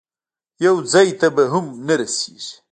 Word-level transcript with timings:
یو 0.65 0.75
ځای 0.93 1.07
ته 1.19 1.27
به 1.35 1.43
هم 1.51 1.65
نه 1.87 1.95
رسېږي. 1.99 2.53